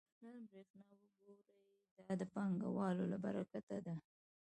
[0.23, 1.41] نن برېښنا وګورئ
[2.05, 3.95] دا د پانګوالو له برکته ده